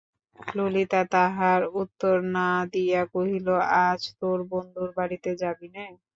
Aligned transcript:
ললিতা 0.39 1.01
তাহার 1.13 1.61
উত্তর 1.81 2.15
না 2.35 2.41
দিয়া 2.73 3.01
কহিল, 3.13 3.47
আজ 3.81 4.01
তোর 4.19 4.39
বন্ধুর 4.51 4.89
বাড়িতে 4.97 5.31
যাবি 5.41 5.67
নে? 5.75 5.85